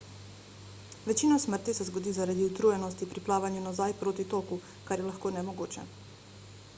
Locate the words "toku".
4.35-4.59